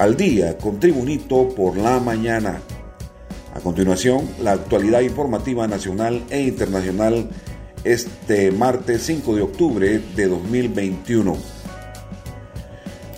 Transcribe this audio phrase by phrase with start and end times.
[0.00, 2.62] al día con Tribunito por la mañana.
[3.54, 7.28] A continuación, la actualidad informativa nacional e internacional
[7.84, 11.36] este martes 5 de octubre de 2021.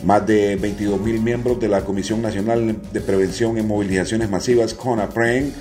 [0.03, 5.55] Más de 22.000 miembros de la Comisión Nacional de Prevención en Movilizaciones Masivas, CONAPREN,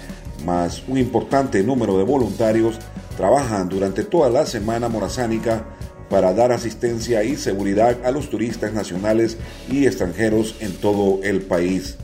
[0.44, 2.80] más un importante número de voluntarios,
[3.16, 5.66] trabajan durante toda la semana morazánica
[6.12, 9.38] para dar asistencia y seguridad a los turistas nacionales
[9.72, 11.96] y extranjeros en todo el país.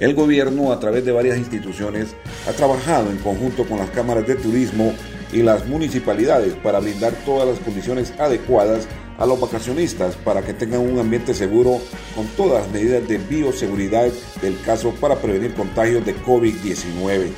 [0.00, 2.10] El gobierno, a través de varias instituciones,
[2.46, 4.92] ha trabajado en conjunto con las cámaras de turismo
[5.32, 8.86] y las municipalidades para brindar todas las condiciones adecuadas
[9.18, 11.80] a los vacacionistas para que tengan un ambiente seguro
[12.14, 14.08] con todas las medidas de bioseguridad
[14.40, 17.30] del caso para prevenir contagios de COVID-19.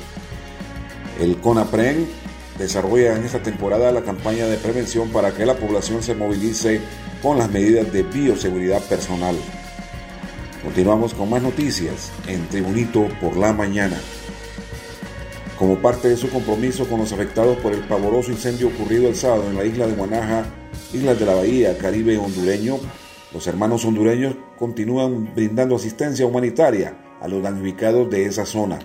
[1.19, 2.20] El CONAPREN
[2.61, 6.81] desarrolla en esta temporada la campaña de prevención para que la población se movilice
[7.21, 9.35] con las medidas de bioseguridad personal.
[10.63, 13.99] Continuamos con más noticias en Tribunito por la mañana.
[15.57, 19.49] Como parte de su compromiso con los afectados por el pavoroso incendio ocurrido el sábado
[19.49, 20.45] en la isla de Guanaja,
[20.93, 22.77] Islas de la Bahía, Caribe hondureño,
[23.33, 28.79] los hermanos hondureños continúan brindando asistencia humanitaria a los damnificados de esa zona.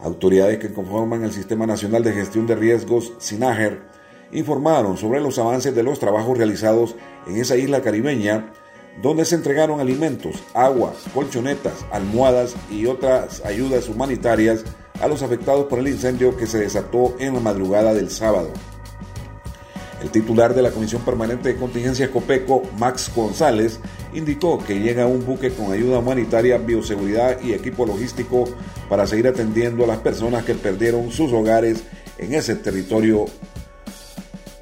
[0.00, 3.82] Autoridades que conforman el Sistema Nacional de Gestión de Riesgos, SINAGER,
[4.30, 6.94] informaron sobre los avances de los trabajos realizados
[7.26, 8.52] en esa isla caribeña,
[9.02, 14.64] donde se entregaron alimentos, agua, colchonetas, almohadas y otras ayudas humanitarias
[15.00, 18.50] a los afectados por el incendio que se desató en la madrugada del sábado.
[20.02, 23.80] El titular de la Comisión Permanente de Contingencia COPECO, Max González,
[24.14, 28.44] indicó que llega un buque con ayuda humanitaria, bioseguridad y equipo logístico
[28.88, 31.82] para seguir atendiendo a las personas que perdieron sus hogares
[32.18, 33.26] en ese territorio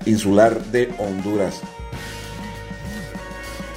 [0.05, 1.61] insular de Honduras.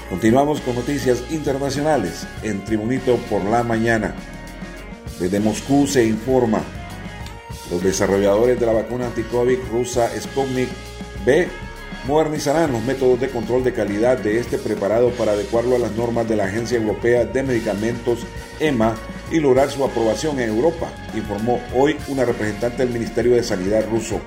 [0.09, 4.15] Continuamos con noticias internacionales en Tribunito por la mañana.
[5.19, 6.63] Desde Moscú se informa,
[7.69, 10.69] los desarrolladores de la vacuna anti-COVID rusa Sputnik
[11.25, 11.47] B
[12.05, 16.27] modernizarán los métodos de control de calidad de este preparado para adecuarlo a las normas
[16.27, 18.19] de la Agencia Europea de Medicamentos
[18.59, 18.95] EMA
[19.31, 24.19] y lograr su aprobación en Europa, informó hoy una representante del Ministerio de Sanidad ruso.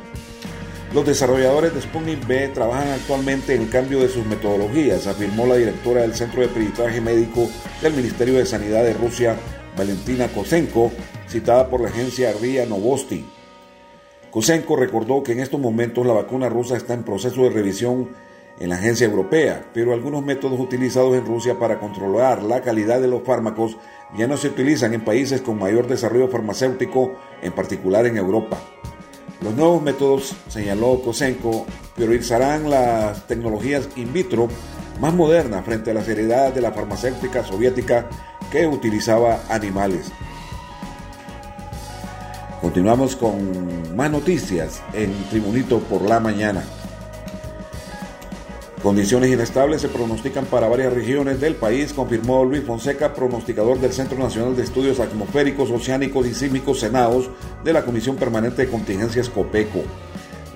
[0.95, 5.57] Los desarrolladores de Sputnik B trabajan actualmente en el cambio de sus metodologías, afirmó la
[5.57, 7.49] directora del Centro de Peritaje Médico
[7.81, 9.37] del Ministerio de Sanidad de Rusia,
[9.75, 10.93] Valentina Kosenko,
[11.29, 13.25] citada por la agencia RIA Novosti.
[14.33, 18.09] Kosenko recordó que en estos momentos la vacuna rusa está en proceso de revisión
[18.59, 23.09] en la agencia europea, pero algunos métodos utilizados en Rusia para controlar la calidad de
[23.09, 23.77] los fármacos
[24.17, 27.13] ya no se utilizan en países con mayor desarrollo farmacéutico,
[27.43, 28.59] en particular en Europa.
[29.43, 34.49] Los nuevos métodos, señaló Kosenko, priorizarán las tecnologías in vitro
[34.99, 38.09] más modernas frente a la seriedad de la farmacéutica soviética
[38.51, 40.11] que utilizaba animales.
[42.73, 46.65] Continuamos con más noticias en Tribunito por la mañana.
[48.83, 54.17] Condiciones inestables se pronostican para varias regiones del país, confirmó Luis Fonseca, pronosticador del Centro
[54.17, 57.29] Nacional de Estudios Atmosféricos, Oceánicos y Sísmicos Senados
[57.63, 59.83] de la Comisión Permanente de Contingencias COPECO.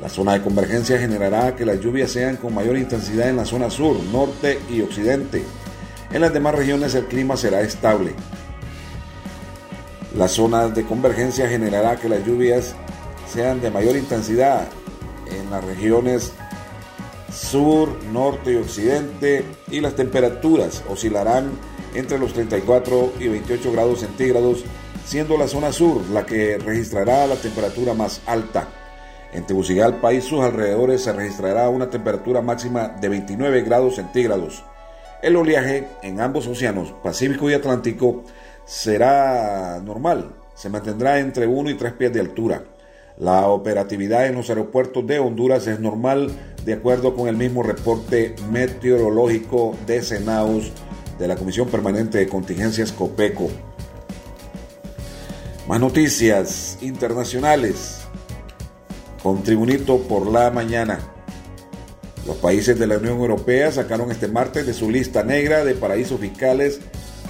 [0.01, 3.69] La zona de convergencia generará que las lluvias sean con mayor intensidad en la zona
[3.69, 5.45] sur, norte y occidente.
[6.11, 8.15] En las demás regiones el clima será estable.
[10.17, 12.75] La zona de convergencia generará que las lluvias
[13.31, 14.67] sean de mayor intensidad
[15.31, 16.33] en las regiones
[17.31, 21.51] sur, norte y occidente y las temperaturas oscilarán
[21.95, 24.65] entre los 34 y 28 grados centígrados,
[25.05, 28.69] siendo la zona sur la que registrará la temperatura más alta.
[29.35, 34.65] En Tegucigalpa y sus alrededores se registrará una temperatura máxima de 29 grados centígrados.
[35.23, 38.23] El oleaje en ambos océanos, Pacífico y Atlántico,
[38.67, 42.65] será normal, se mantendrá entre 1 y 3 pies de altura.
[43.17, 46.31] La operatividad en los aeropuertos de Honduras es normal
[46.65, 50.71] de acuerdo con el mismo reporte meteorológico de Senaus
[51.19, 53.49] de la Comisión Permanente de Contingencias COPECO.
[55.67, 58.01] Más noticias internacionales
[59.23, 60.99] con Tribunito por la mañana.
[62.27, 66.21] Los países de la Unión Europea sacaron este martes de su lista negra de paraísos
[66.21, 66.81] fiscales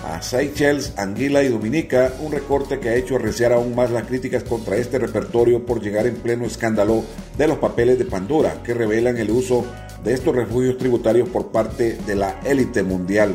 [0.06, 4.44] a Seychelles, Anguila y Dominica, un recorte que ha hecho arreciar aún más las críticas
[4.44, 7.04] contra este repertorio por llegar en pleno escándalo
[7.36, 9.64] de los papeles de Pandora, que revelan el uso
[10.04, 13.34] de estos refugios tributarios por parte de la élite mundial.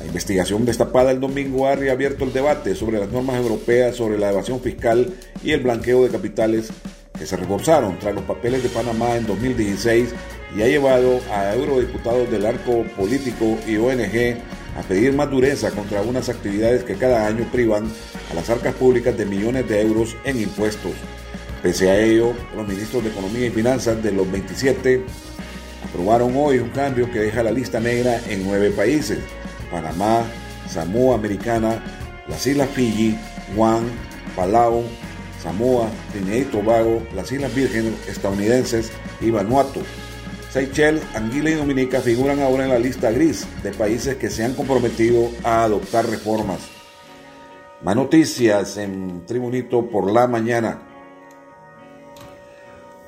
[0.00, 4.30] La investigación destapada el domingo ha reabierto el debate sobre las normas europeas sobre la
[4.30, 6.70] evasión fiscal y el blanqueo de capitales
[7.18, 10.10] que se reforzaron tras los papeles de Panamá en 2016
[10.56, 14.36] y ha llevado a eurodiputados del arco político y ONG
[14.76, 17.90] a pedir más dureza contra unas actividades que cada año privan
[18.30, 20.92] a las arcas públicas de millones de euros en impuestos.
[21.62, 25.02] Pese a ello, los ministros de Economía y Finanzas de los 27
[25.88, 29.18] aprobaron hoy un cambio que deja la lista negra en nueve países,
[29.70, 30.24] Panamá,
[30.68, 31.82] Samoa Americana,
[32.28, 33.16] las Islas Fiji,
[33.54, 33.84] Guam,
[34.34, 34.84] Palau,
[35.42, 38.90] Samoa, Trinidad y Tobago, las Islas Vírgenes estadounidenses
[39.20, 39.80] y Vanuatu.
[40.56, 44.54] Seychelles, Anguila y Dominica figuran ahora en la lista gris de países que se han
[44.54, 46.60] comprometido a adoptar reformas.
[47.82, 50.85] Más noticias en Tribunito por la mañana.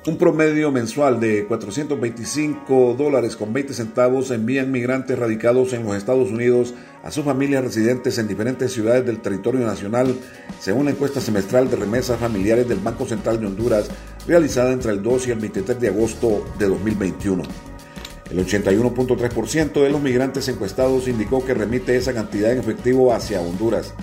[0.07, 6.31] Un promedio mensual de 425 dólares con 20 centavos envían migrantes radicados en los Estados
[6.31, 6.73] Unidos
[7.03, 10.15] a sus familias residentes en diferentes ciudades del territorio nacional,
[10.57, 13.89] según la encuesta semestral de remesas familiares del Banco Central de Honduras,
[14.25, 17.43] realizada entre el 2 y el 23 de agosto de 2021.
[18.31, 23.93] El 81.3% de los migrantes encuestados indicó que remite esa cantidad en efectivo hacia Honduras.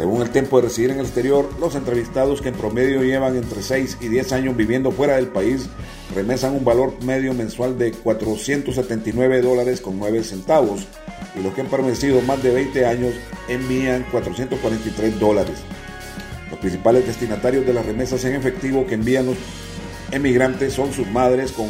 [0.00, 3.60] Según el tiempo de residir en el exterior, los entrevistados que en promedio llevan entre
[3.60, 5.68] 6 y 10 años viviendo fuera del país
[6.14, 10.86] remesan un valor medio mensual de 479 dólares con 9 centavos
[11.38, 13.12] y los que han permanecido más de 20 años
[13.46, 15.58] envían 443 dólares.
[16.48, 19.36] Los principales destinatarios de las remesas en efectivo que envían los
[20.12, 21.68] emigrantes son sus madres con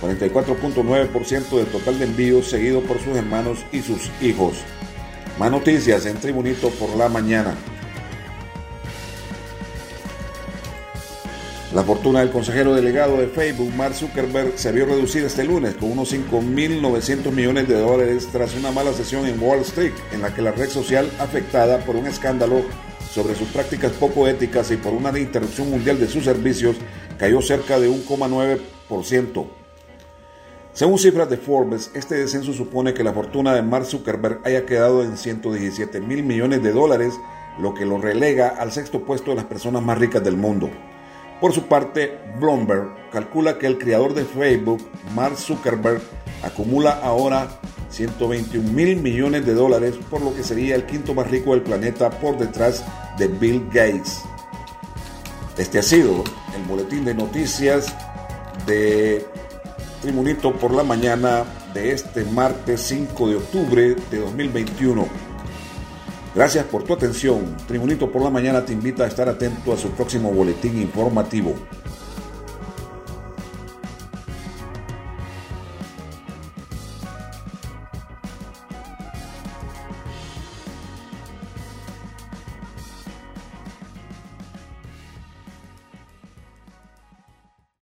[0.00, 4.54] 44.9% del total de envíos, seguido por sus hermanos y sus hijos.
[5.38, 7.56] Más noticias en Tribunito por la mañana.
[11.74, 15.90] La fortuna del consejero delegado de Facebook, Mark Zuckerberg, se vio reducida este lunes con
[15.90, 20.40] unos 5.900 millones de dólares tras una mala sesión en Wall Street, en la que
[20.40, 22.62] la red social afectada por un escándalo
[23.12, 26.76] sobre sus prácticas poco éticas y por una interrupción mundial de sus servicios
[27.18, 29.63] cayó cerca de 1,9%.
[30.74, 35.04] Según cifras de Forbes, este descenso supone que la fortuna de Mark Zuckerberg haya quedado
[35.04, 37.14] en 117 mil millones de dólares,
[37.60, 40.68] lo que lo relega al sexto puesto de las personas más ricas del mundo.
[41.40, 44.82] Por su parte, Bloomberg calcula que el creador de Facebook,
[45.14, 46.02] Mark Zuckerberg,
[46.42, 47.60] acumula ahora
[47.90, 52.10] 121 mil millones de dólares, por lo que sería el quinto más rico del planeta
[52.10, 52.84] por detrás
[53.16, 54.22] de Bill Gates.
[55.56, 56.24] Este ha sido
[56.56, 57.94] el boletín de noticias
[58.66, 59.24] de
[60.04, 65.08] Tribunito por la mañana de este martes 5 de octubre de 2021.
[66.34, 67.56] Gracias por tu atención.
[67.66, 71.54] Tribunito por la mañana te invita a estar atento a su próximo boletín informativo.